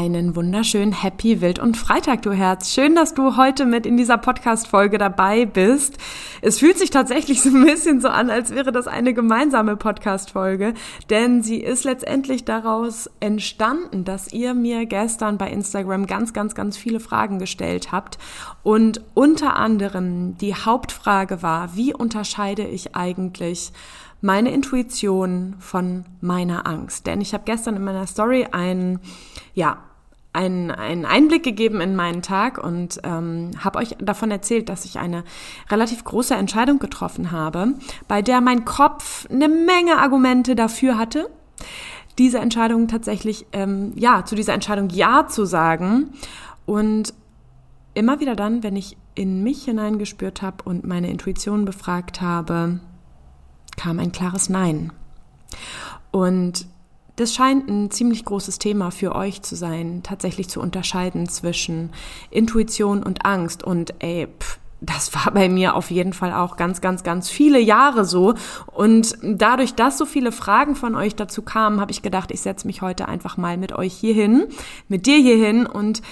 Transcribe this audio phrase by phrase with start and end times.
[0.00, 2.72] Einen wunderschönen Happy Wild und Freitag, du Herz.
[2.72, 5.98] Schön, dass du heute mit in dieser Podcast-Folge dabei bist.
[6.40, 10.72] Es fühlt sich tatsächlich so ein bisschen so an, als wäre das eine gemeinsame Podcast-Folge,
[11.10, 16.78] denn sie ist letztendlich daraus entstanden, dass ihr mir gestern bei Instagram ganz, ganz, ganz
[16.78, 18.16] viele Fragen gestellt habt
[18.62, 23.70] und unter anderem die Hauptfrage war, wie unterscheide ich eigentlich
[24.22, 27.06] meine Intuition von meiner Angst.
[27.06, 29.00] Denn ich habe gestern in meiner Story einen,
[29.54, 29.78] ja,
[30.32, 34.98] einen, einen Einblick gegeben in meinen Tag und ähm, habe euch davon erzählt, dass ich
[34.98, 35.24] eine
[35.70, 37.74] relativ große Entscheidung getroffen habe,
[38.06, 41.28] bei der mein Kopf eine Menge Argumente dafür hatte,
[42.18, 46.12] diese Entscheidung tatsächlich, ähm, ja, zu dieser Entscheidung Ja zu sagen.
[46.64, 47.14] Und
[47.94, 52.80] immer wieder dann, wenn ich in mich hineingespürt habe und meine Intuition befragt habe,
[53.76, 54.92] kam ein klares Nein.
[56.10, 56.66] Und
[57.16, 61.90] das scheint ein ziemlich großes Thema für euch zu sein, tatsächlich zu unterscheiden zwischen
[62.30, 63.62] Intuition und Angst.
[63.62, 67.60] Und ey, pff, das war bei mir auf jeden Fall auch ganz, ganz, ganz viele
[67.60, 68.34] Jahre so.
[68.66, 72.66] Und dadurch, dass so viele Fragen von euch dazu kamen, habe ich gedacht, ich setze
[72.66, 74.46] mich heute einfach mal mit euch hierhin,
[74.88, 76.02] mit dir hierhin und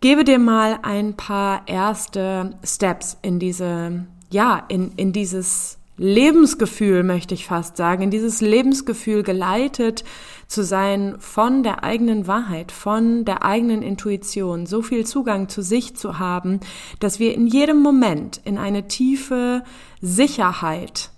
[0.00, 7.34] gebe dir mal ein paar erste Steps in diese, ja, in, in dieses Lebensgefühl, möchte
[7.34, 10.04] ich fast sagen, in dieses Lebensgefühl geleitet
[10.46, 15.96] zu sein von der eigenen Wahrheit, von der eigenen Intuition, so viel Zugang zu sich
[15.96, 16.60] zu haben,
[17.00, 19.64] dass wir in jedem Moment in eine tiefe
[20.00, 21.10] Sicherheit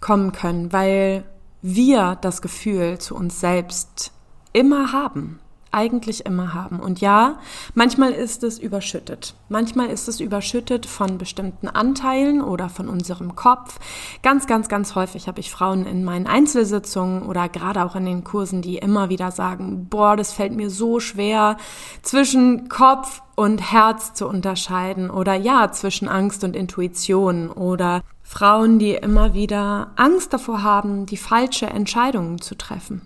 [0.00, 1.24] kommen können, weil
[1.62, 4.12] wir das Gefühl zu uns selbst
[4.52, 5.40] immer haben
[5.76, 6.80] eigentlich immer haben.
[6.80, 7.38] Und ja,
[7.74, 9.34] manchmal ist es überschüttet.
[9.50, 13.78] Manchmal ist es überschüttet von bestimmten Anteilen oder von unserem Kopf.
[14.22, 18.24] Ganz, ganz, ganz häufig habe ich Frauen in meinen Einzelsitzungen oder gerade auch in den
[18.24, 21.58] Kursen, die immer wieder sagen, boah, das fällt mir so schwer
[22.00, 28.94] zwischen Kopf und Herz zu unterscheiden oder ja, zwischen Angst und Intuition oder Frauen, die
[28.94, 33.02] immer wieder Angst davor haben, die falsche Entscheidungen zu treffen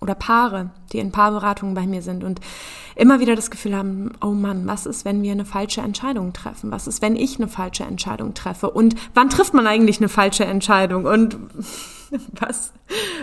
[0.00, 2.40] oder Paare, die in Paarberatungen bei mir sind und
[2.96, 6.70] immer wieder das Gefühl haben, oh Mann, was ist, wenn wir eine falsche Entscheidung treffen?
[6.70, 8.70] Was ist, wenn ich eine falsche Entscheidung treffe?
[8.70, 11.04] Und wann trifft man eigentlich eine falsche Entscheidung?
[11.04, 11.36] Und
[12.40, 12.72] was,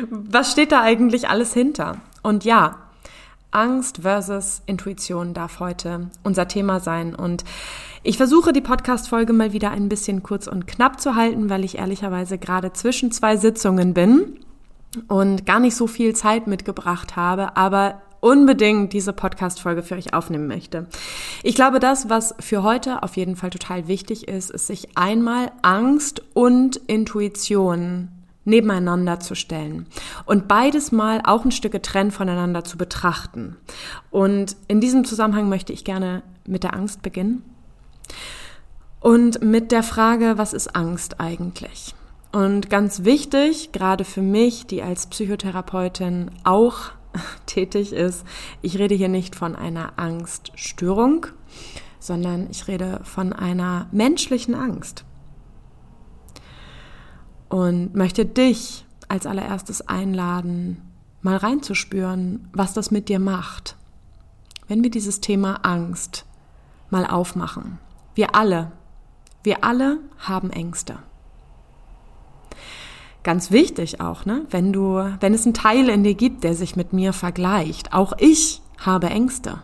[0.10, 1.98] was steht da eigentlich alles hinter?
[2.22, 2.78] Und ja,
[3.52, 7.16] Angst versus Intuition darf heute unser Thema sein.
[7.16, 7.44] Und
[8.04, 11.80] ich versuche die Podcast-Folge mal wieder ein bisschen kurz und knapp zu halten, weil ich
[11.80, 14.40] ehrlicherweise gerade zwischen zwei Sitzungen bin
[15.08, 20.48] und gar nicht so viel Zeit mitgebracht habe, aber unbedingt diese Podcast-Folge für euch aufnehmen
[20.48, 20.88] möchte.
[21.44, 25.52] Ich glaube, das, was für heute auf jeden Fall total wichtig ist, ist sich einmal
[25.62, 28.10] Angst und Intuition
[28.44, 29.88] nebeneinander zu stellen
[30.26, 33.58] und beides mal auch ein Stück getrennt voneinander zu betrachten.
[34.10, 37.44] Und in diesem Zusammenhang möchte ich gerne mit der Angst beginnen
[39.02, 41.94] und mit der Frage, was ist Angst eigentlich?
[42.38, 46.92] Und ganz wichtig, gerade für mich, die als Psychotherapeutin auch
[47.48, 48.24] tätig ist,
[48.62, 51.26] ich rede hier nicht von einer Angststörung,
[52.00, 55.04] sondern ich rede von einer menschlichen Angst.
[57.50, 60.84] Und möchte dich als allererstes einladen,
[61.24, 63.78] mal reinzuspüren, was das mit dir macht.
[64.68, 66.24] Wenn wir dieses Thema Angst
[66.92, 67.80] mal aufmachen.
[68.14, 68.74] Wir alle,
[69.42, 71.00] wir alle haben Ängste
[73.28, 74.46] ganz wichtig auch, ne?
[74.52, 77.92] Wenn du, wenn es einen Teil in dir gibt, der sich mit mir vergleicht.
[77.92, 79.62] Auch ich habe Ängste.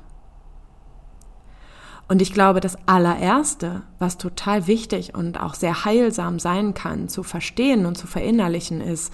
[2.09, 7.24] Und ich glaube, das allererste, was total wichtig und auch sehr heilsam sein kann, zu
[7.24, 9.13] verstehen und zu verinnerlichen, ist,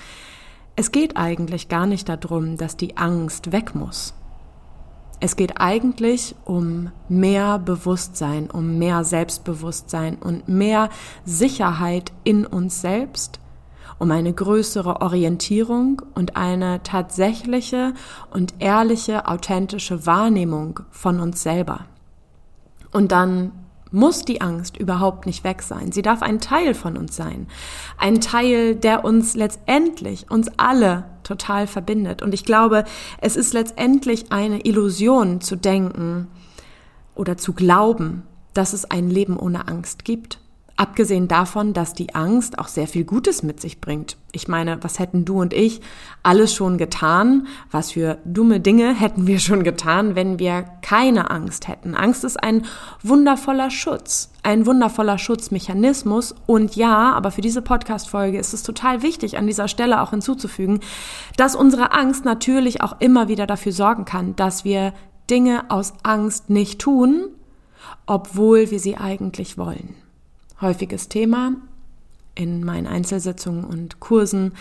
[0.76, 4.16] es geht eigentlich gar nicht darum, dass die Angst weg muss.
[5.20, 10.90] Es geht eigentlich um mehr Bewusstsein, um mehr Selbstbewusstsein und mehr
[11.24, 13.40] Sicherheit in uns selbst,
[14.00, 17.94] um eine größere Orientierung und eine tatsächliche
[18.32, 21.86] und ehrliche, authentische Wahrnehmung von uns selber.
[22.92, 23.52] Und dann
[23.92, 25.92] muss die Angst überhaupt nicht weg sein.
[25.92, 27.48] Sie darf ein Teil von uns sein.
[27.98, 32.22] Ein Teil, der uns letztendlich, uns alle total verbindet.
[32.22, 32.84] Und ich glaube,
[33.20, 36.28] es ist letztendlich eine Illusion zu denken
[37.16, 38.24] oder zu glauben,
[38.54, 40.40] dass es ein Leben ohne Angst gibt.
[40.80, 44.16] Abgesehen davon, dass die Angst auch sehr viel Gutes mit sich bringt.
[44.32, 45.82] Ich meine, was hätten du und ich
[46.24, 47.48] alles schon getan?
[47.70, 51.96] Was für dumme Dinge hätten wir schon getan, wenn wir keine Angst hätten?
[51.96, 52.66] Angst ist ein
[53.04, 56.34] wundervoller Schutz, ein wundervoller Schutzmechanismus.
[56.46, 60.80] Und ja, aber für diese Podcast-Folge ist es total wichtig, an dieser Stelle auch hinzuzufügen,
[61.36, 64.94] dass unsere Angst natürlich auch immer wieder dafür sorgen kann, dass wir
[65.30, 67.28] Dinge aus Angst nicht tun,
[68.06, 69.96] obwohl wir sie eigentlich wollen.
[70.62, 71.54] Häufiges Thema
[72.36, 74.54] in meinen Einzelsitzungen und Kursen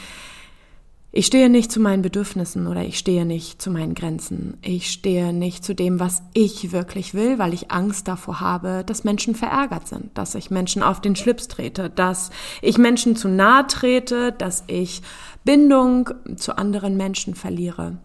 [1.10, 4.58] ich stehe nicht zu meinen Bedürfnissen oder ich stehe nicht zu meinen Grenzen.
[4.60, 9.04] Ich stehe nicht zu dem, was ich wirklich will, weil ich Angst davor habe, dass
[9.04, 12.30] Menschen verärgert sind, dass ich Menschen auf den Schlips trete, dass
[12.60, 15.00] ich Menschen zu nahe trete, dass ich
[15.44, 17.96] Bindung zu anderen Menschen verliere.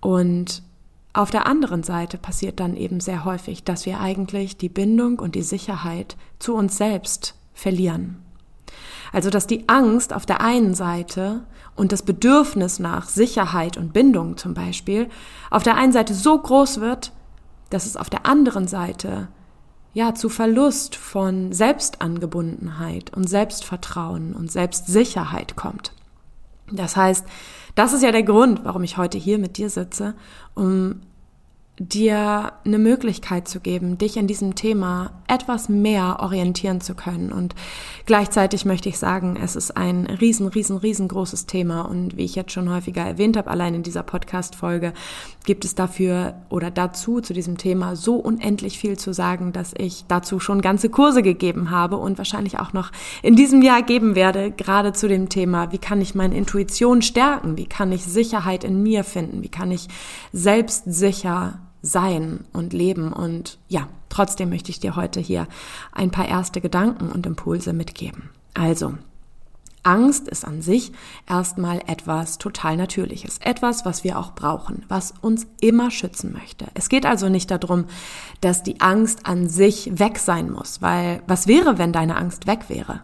[0.00, 0.62] Und
[1.16, 5.34] auf der anderen Seite passiert dann eben sehr häufig, dass wir eigentlich die Bindung und
[5.34, 8.22] die Sicherheit zu uns selbst verlieren.
[9.12, 14.36] Also dass die Angst auf der einen Seite und das Bedürfnis nach Sicherheit und Bindung
[14.36, 15.08] zum Beispiel
[15.50, 17.12] auf der einen Seite so groß wird,
[17.70, 19.28] dass es auf der anderen Seite
[19.94, 25.92] ja zu Verlust von Selbstangebundenheit und Selbstvertrauen und Selbstsicherheit kommt.
[26.70, 27.24] Das heißt,
[27.74, 30.14] das ist ja der Grund, warum ich heute hier mit dir sitze,
[30.54, 31.02] um
[31.78, 37.32] dir eine Möglichkeit zu geben, dich in diesem Thema etwas mehr orientieren zu können.
[37.32, 37.54] Und
[38.06, 41.82] gleichzeitig möchte ich sagen, es ist ein riesen, riesen, riesengroßes Thema.
[41.82, 44.94] Und wie ich jetzt schon häufiger erwähnt habe, allein in dieser Podcast-Folge
[45.44, 50.06] gibt es dafür oder dazu zu diesem Thema so unendlich viel zu sagen, dass ich
[50.08, 52.90] dazu schon ganze Kurse gegeben habe und wahrscheinlich auch noch
[53.22, 57.58] in diesem Jahr geben werde, gerade zu dem Thema, wie kann ich meine Intuition stärken?
[57.58, 59.42] Wie kann ich Sicherheit in mir finden?
[59.42, 59.88] Wie kann ich
[60.32, 63.12] selbstsicher sein und leben.
[63.12, 65.46] Und ja, trotzdem möchte ich dir heute hier
[65.92, 68.30] ein paar erste Gedanken und Impulse mitgeben.
[68.54, 68.94] Also,
[69.86, 70.92] Angst ist an sich
[71.28, 76.66] erstmal etwas total Natürliches, etwas, was wir auch brauchen, was uns immer schützen möchte.
[76.74, 77.84] Es geht also nicht darum,
[78.40, 82.68] dass die Angst an sich weg sein muss, weil was wäre, wenn deine Angst weg
[82.68, 83.02] wäre?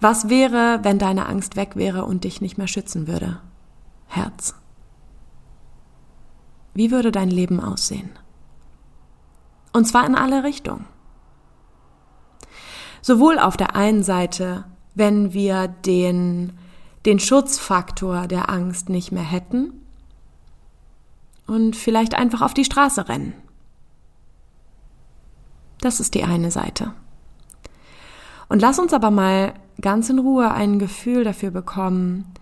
[0.00, 3.40] Was wäre, wenn deine Angst weg wäre und dich nicht mehr schützen würde?
[4.06, 4.54] Herz.
[6.74, 8.10] Wie würde dein Leben aussehen?
[9.72, 10.86] Und zwar in alle Richtungen.
[13.00, 16.52] Sowohl auf der einen Seite, wenn wir den,
[17.06, 19.72] den Schutzfaktor der Angst nicht mehr hätten
[21.46, 23.34] und vielleicht einfach auf die Straße rennen.
[25.80, 26.94] Das ist die eine Seite.
[28.48, 32.32] Und lass uns aber mal ganz in Ruhe ein Gefühl dafür bekommen,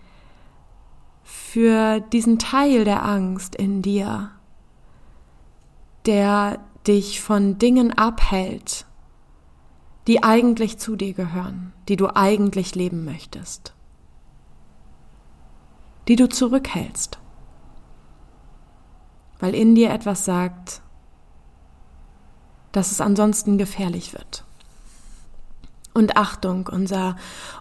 [1.33, 4.33] für diesen Teil der Angst in dir,
[6.05, 8.85] der dich von Dingen abhält,
[10.07, 13.73] die eigentlich zu dir gehören, die du eigentlich leben möchtest,
[16.07, 17.19] die du zurückhältst,
[19.39, 20.83] weil in dir etwas sagt,
[22.73, 24.45] dass es ansonsten gefährlich wird.
[25.95, 27.17] Und Achtung, unser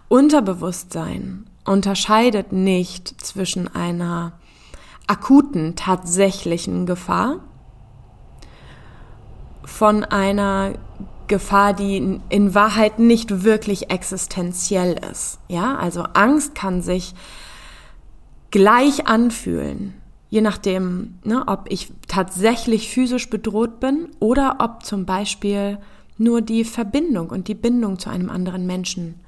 [0.08, 4.32] Unterbewusstsein unterscheidet nicht zwischen einer
[5.06, 7.40] akuten, tatsächlichen Gefahr
[9.64, 10.72] von einer
[11.28, 15.38] Gefahr, die in Wahrheit nicht wirklich existenziell ist.
[15.48, 17.14] Ja, also Angst kann sich
[18.50, 19.94] gleich anfühlen,
[20.28, 25.78] je nachdem, ne, ob ich tatsächlich physisch bedroht bin oder ob zum Beispiel
[26.18, 29.20] nur die Verbindung und die Bindung zu einem anderen Menschen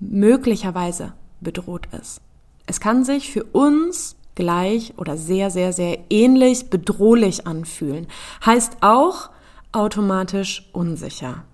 [0.00, 1.12] möglicherweise
[1.42, 2.20] bedroht ist.
[2.66, 8.06] Es kann sich für uns gleich oder sehr, sehr, sehr ähnlich bedrohlich anfühlen.
[8.44, 9.30] Heißt auch
[9.72, 11.44] automatisch unsicher.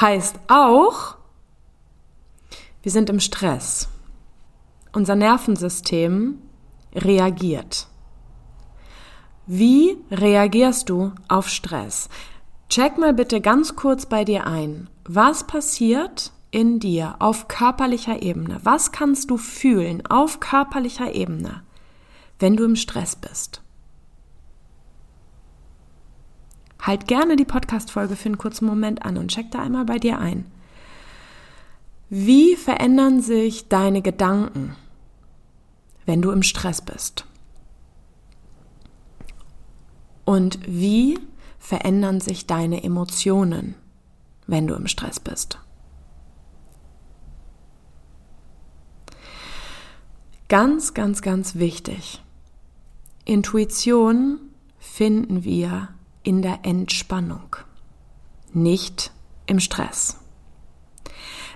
[0.00, 1.16] Heißt auch,
[2.82, 3.88] wir sind im Stress.
[4.92, 6.38] Unser Nervensystem
[6.94, 7.88] reagiert.
[9.46, 12.08] Wie reagierst du auf Stress?
[12.68, 14.88] Check mal bitte ganz kurz bei dir ein.
[15.04, 18.60] Was passiert, in dir auf körperlicher Ebene?
[18.62, 21.62] Was kannst du fühlen auf körperlicher Ebene,
[22.38, 23.60] wenn du im Stress bist?
[26.80, 30.18] Halt gerne die Podcast-Folge für einen kurzen Moment an und check da einmal bei dir
[30.18, 30.46] ein.
[32.08, 34.74] Wie verändern sich deine Gedanken,
[36.06, 37.26] wenn du im Stress bist?
[40.24, 41.18] Und wie
[41.58, 43.74] verändern sich deine Emotionen,
[44.46, 45.58] wenn du im Stress bist?
[50.48, 52.22] Ganz, ganz, ganz wichtig.
[53.24, 54.38] Intuition
[54.78, 55.88] finden wir
[56.22, 57.56] in der Entspannung,
[58.52, 59.10] nicht
[59.46, 60.18] im Stress.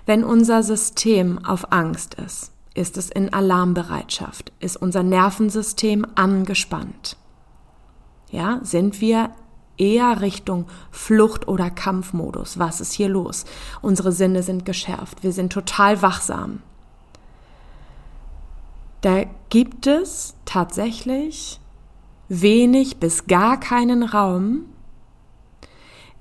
[0.07, 7.17] Wenn unser System auf Angst ist, ist es in Alarmbereitschaft, ist unser Nervensystem angespannt.
[8.31, 9.31] Ja, sind wir
[9.77, 12.59] eher Richtung Flucht- oder Kampfmodus.
[12.59, 13.45] Was ist hier los?
[13.83, 15.23] Unsere Sinne sind geschärft.
[15.23, 16.63] Wir sind total wachsam.
[19.01, 21.61] Da gibt es tatsächlich
[22.29, 24.67] wenig bis gar keinen Raum,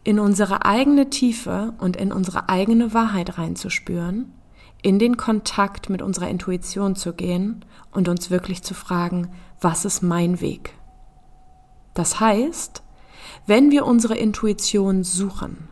[0.04, 4.32] in unsere eigene Tiefe und in unsere eigene Wahrheit reinzuspüren,
[4.82, 10.02] in den Kontakt mit unserer Intuition zu gehen und uns wirklich zu fragen, was ist
[10.02, 10.74] mein Weg?
[11.94, 12.82] Das heißt,
[13.46, 15.68] wenn wir unsere Intuition suchen,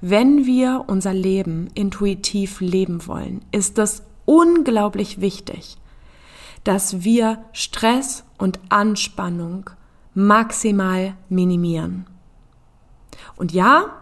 [0.00, 5.76] wenn wir unser Leben intuitiv leben wollen, ist es unglaublich wichtig,
[6.64, 9.70] dass wir Stress und Anspannung
[10.14, 12.06] maximal minimieren.
[13.36, 14.00] Und ja,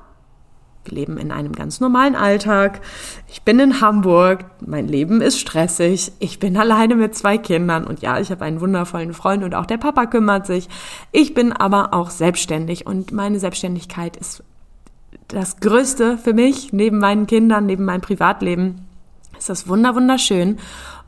[0.85, 2.81] wir leben in einem ganz normalen Alltag.
[3.29, 8.01] Ich bin in Hamburg, mein Leben ist stressig, ich bin alleine mit zwei Kindern und
[8.01, 10.69] ja, ich habe einen wundervollen Freund und auch der Papa kümmert sich.
[11.13, 14.43] Ich bin aber auch selbstständig und meine Selbstständigkeit ist
[15.29, 18.87] das Größte für mich, neben meinen Kindern, neben meinem Privatleben.
[19.39, 20.59] Ist das wunder wunderschön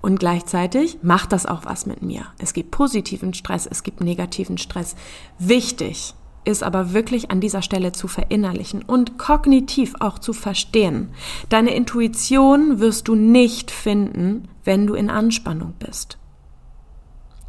[0.03, 2.27] und gleichzeitig macht das auch was mit mir.
[2.39, 4.97] Es gibt positiven Stress, es gibt negativen Stress.
[5.39, 6.15] Wichtig
[6.45, 11.11] ist aber wirklich an dieser Stelle zu verinnerlichen und kognitiv auch zu verstehen.
[11.51, 16.17] Deine Intuition wirst du nicht finden, wenn du in Anspannung bist.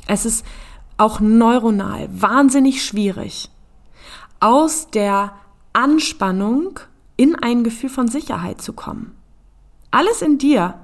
[0.08, 0.46] Es ist
[0.98, 3.50] auch neuronal wahnsinnig schwierig,
[4.40, 5.34] aus der
[5.74, 6.80] Anspannung
[7.16, 9.16] in ein Gefühl von Sicherheit zu kommen.
[9.90, 10.76] Alles in dir,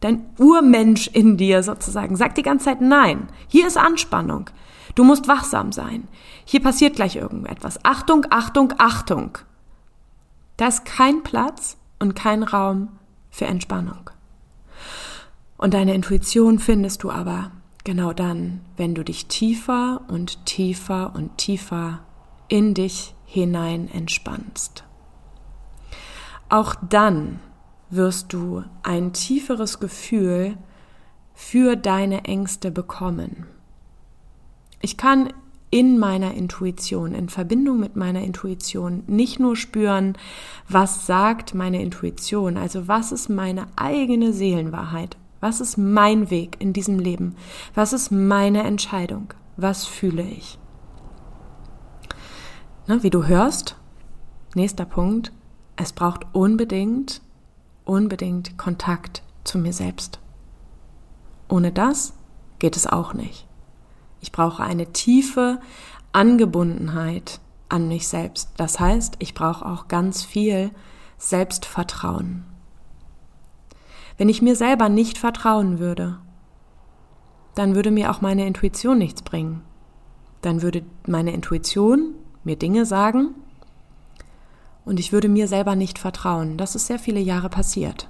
[0.00, 3.28] dein Urmensch in dir sozusagen, sagt die ganze Zeit Nein.
[3.48, 4.50] Hier ist Anspannung.
[4.94, 6.08] Du musst wachsam sein.
[6.44, 7.78] Hier passiert gleich irgendetwas.
[7.84, 9.38] Achtung, Achtung, Achtung.
[10.56, 12.88] Da ist kein Platz und kein Raum
[13.30, 14.10] für Entspannung.
[15.56, 17.52] Und deine Intuition findest du aber
[17.84, 22.00] genau dann, wenn du dich tiefer und tiefer und tiefer
[22.48, 24.84] in dich hinein entspannst.
[26.48, 27.38] Auch dann
[27.90, 30.56] wirst du ein tieferes Gefühl
[31.34, 33.46] für deine Ängste bekommen.
[34.80, 35.32] Ich kann
[35.70, 40.18] in meiner Intuition, in Verbindung mit meiner Intuition, nicht nur spüren,
[40.68, 46.72] was sagt meine Intuition, also was ist meine eigene Seelenwahrheit, was ist mein Weg in
[46.72, 47.36] diesem Leben,
[47.74, 50.58] was ist meine Entscheidung, was fühle ich.
[52.88, 53.76] Ne, wie du hörst,
[54.54, 55.32] nächster Punkt,
[55.76, 57.22] es braucht unbedingt,
[57.90, 60.20] unbedingt Kontakt zu mir selbst.
[61.48, 62.12] Ohne das
[62.60, 63.48] geht es auch nicht.
[64.20, 65.60] Ich brauche eine tiefe
[66.12, 68.50] Angebundenheit an mich selbst.
[68.56, 70.70] Das heißt, ich brauche auch ganz viel
[71.18, 72.44] Selbstvertrauen.
[74.16, 76.18] Wenn ich mir selber nicht vertrauen würde,
[77.56, 79.62] dann würde mir auch meine Intuition nichts bringen.
[80.42, 83.34] Dann würde meine Intuition mir Dinge sagen
[84.84, 86.56] und ich würde mir selber nicht vertrauen.
[86.56, 88.08] Das ist sehr viele Jahre passiert.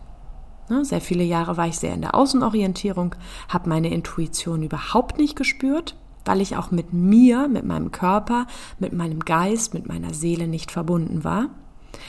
[0.69, 3.17] Ne, sehr viele Jahre war ich sehr in der Außenorientierung,
[3.49, 8.47] habe meine Intuition überhaupt nicht gespürt, weil ich auch mit mir, mit meinem Körper,
[8.79, 11.49] mit meinem Geist, mit meiner Seele nicht verbunden war,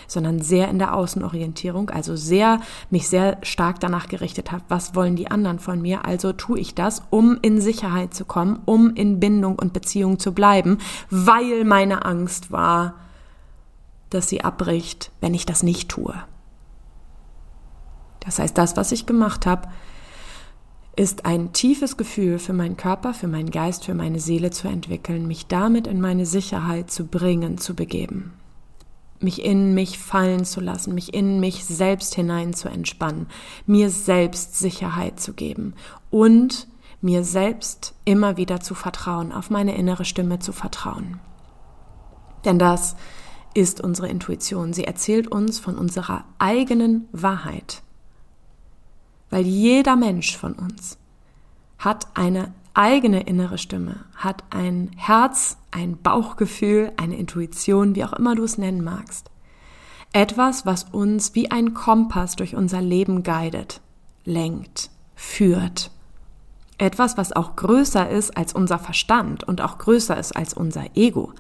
[0.08, 2.60] sondern sehr in der Außenorientierung, also sehr
[2.92, 6.76] mich sehr stark danach gerichtet habe, was wollen die anderen von mir, also tue ich
[6.76, 10.78] das, um in Sicherheit zu kommen, um in Bindung und Beziehung zu bleiben,
[11.10, 12.94] weil meine Angst war,
[14.12, 16.14] dass sie abbricht, wenn ich das nicht tue.
[18.20, 19.68] Das heißt, das, was ich gemacht habe,
[20.96, 25.26] ist ein tiefes Gefühl für meinen Körper, für meinen Geist, für meine Seele zu entwickeln,
[25.28, 28.34] mich damit in meine Sicherheit zu bringen, zu begeben.
[29.20, 33.28] Mich in mich fallen zu lassen, mich in mich selbst hinein zu entspannen,
[33.66, 35.76] mir selbst Sicherheit zu geben
[36.10, 36.68] und
[37.02, 41.20] mir selbst immer wieder zu vertrauen, auf meine innere Stimme zu vertrauen.
[42.46, 42.96] Denn das
[43.54, 44.74] ist unsere Intuition.
[44.74, 47.82] Sie erzählt uns von unserer eigenen Wahrheit.
[49.30, 50.98] Weil jeder Mensch von uns
[51.78, 58.36] hat eine eigene innere Stimme, hat ein Herz, ein Bauchgefühl, eine Intuition, wie auch immer
[58.36, 59.30] du es nennen magst.
[60.14, 63.82] Etwas, was uns wie ein Kompass durch unser Leben guidet,
[64.26, 65.92] lenkt, führt.
[66.82, 71.32] Etwas, was auch größer ist als unser Verstand und auch größer ist als unser Ego.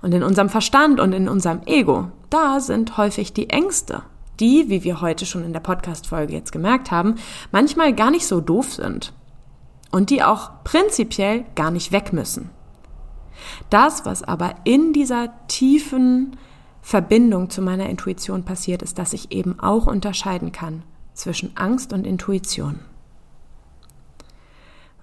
[0.00, 4.02] Und in unserem Verstand und in unserem Ego, da sind häufig die Ängste,
[4.40, 7.16] die, wie wir heute schon in der Podcast-Folge jetzt gemerkt haben,
[7.52, 9.12] manchmal gar nicht so doof sind
[9.90, 12.48] und die auch prinzipiell gar nicht weg müssen.
[13.68, 16.38] Das, was aber in dieser tiefen
[16.80, 22.06] Verbindung zu meiner Intuition passiert, ist, dass ich eben auch unterscheiden kann zwischen Angst und
[22.06, 22.80] Intuition.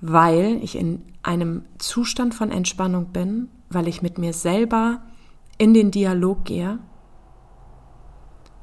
[0.08, 5.02] Weil ich in einem Zustand von Entspannung bin, weil ich mit mir selber
[5.58, 6.80] in den Dialog gehe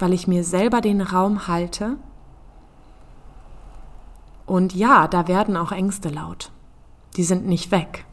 [0.02, 1.96] weil ich mir selber den Raum halte.
[4.46, 6.50] Und ja, da werden auch Ängste laut.
[7.16, 8.04] Die sind nicht weg.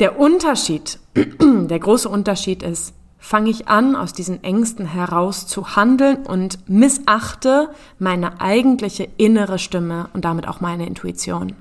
[0.00, 1.00] Der Unterschied,
[1.40, 7.70] der große Unterschied ist, fange ich an, aus diesen Ängsten heraus zu handeln und missachte
[7.98, 11.54] meine eigentliche innere Stimme und damit auch meine Intuition.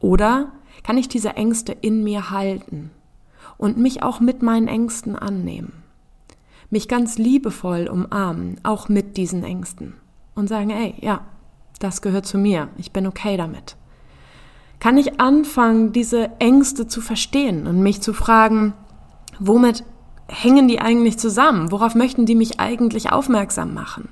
[0.00, 0.52] Oder
[0.82, 2.90] kann ich diese Ängste in mir halten
[3.56, 5.72] und mich auch mit meinen Ängsten annehmen?
[6.70, 9.94] Mich ganz liebevoll umarmen, auch mit diesen Ängsten
[10.34, 11.22] und sagen, ey, ja,
[11.80, 13.76] das gehört zu mir, ich bin okay damit.
[14.80, 18.74] Kann ich anfangen, diese Ängste zu verstehen und mich zu fragen,
[19.40, 19.82] womit
[20.28, 21.72] hängen die eigentlich zusammen?
[21.72, 24.08] Worauf möchten die mich eigentlich aufmerksam machen?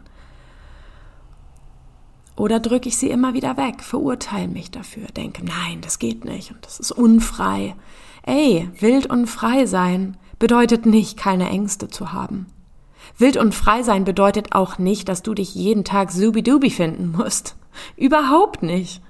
[2.37, 6.51] Oder drücke ich sie immer wieder weg, verurteile mich dafür, denke, nein, das geht nicht
[6.51, 7.75] und das ist unfrei.
[8.25, 12.47] Ey, wild und frei sein bedeutet nicht, keine Ängste zu haben.
[13.17, 17.57] Wild und frei sein bedeutet auch nicht, dass du dich jeden Tag subidubi finden musst.
[17.97, 19.01] Überhaupt nicht.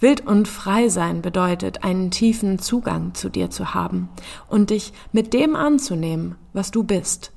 [0.00, 4.08] Wild und frei sein bedeutet, einen tiefen Zugang zu dir zu haben
[4.48, 7.32] und dich mit dem anzunehmen, was du bist.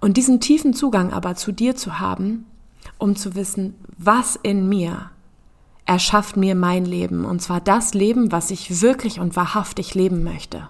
[0.00, 2.46] Und diesen tiefen Zugang aber zu dir zu haben,
[2.98, 5.10] um zu wissen, was in mir
[5.86, 10.68] erschafft mir mein Leben, und zwar das Leben, was ich wirklich und wahrhaftig leben möchte,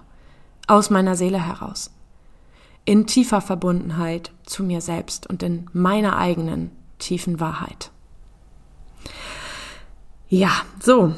[0.67, 1.91] aus meiner Seele heraus,
[2.85, 7.91] in tiefer Verbundenheit zu mir selbst und in meiner eigenen tiefen Wahrheit.
[10.29, 11.13] Ja, so,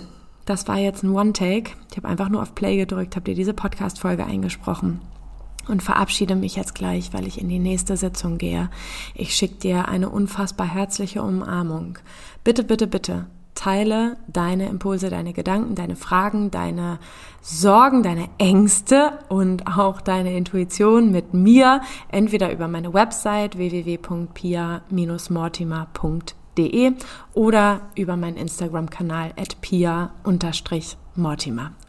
[0.46, 1.72] das war jetzt ein One-Take.
[1.92, 5.02] Ich habe einfach nur auf Play gedrückt, habe dir diese Podcast-Folge eingesprochen
[5.68, 8.70] und verabschiede mich jetzt gleich, weil ich in die nächste Sitzung gehe.
[9.14, 12.00] Ich schicke dir eine unfassbar herzliche Umarmung.
[12.44, 17.00] Bitte, bitte, bitte teile deine Impulse, deine Gedanken, deine Fragen, deine
[17.42, 26.94] Sorgen, deine Ängste und auch deine Intuition mit mir, entweder über meine Website www.pia-mortimer.de pia-mortimer.de
[27.34, 31.01] oder über meinen Instagram-Kanal at pia-mortimer.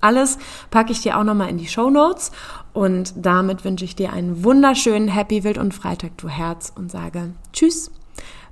[0.00, 0.38] Alles
[0.70, 2.32] packe ich dir auch nochmal in die Show Notes
[2.72, 7.34] und damit wünsche ich dir einen wunderschönen Happy Wild und Freitag, du Herz und sage
[7.52, 7.90] Tschüss,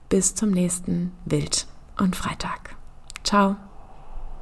[0.09, 1.66] bis zum nächsten Wild
[1.98, 2.76] und Freitag.
[3.24, 3.56] Ciao.